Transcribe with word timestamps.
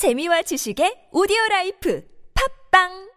재미와 0.00 0.40
지식의 0.48 1.12
오디오 1.12 1.36
라이프. 1.50 2.00
팝빵 2.32 3.09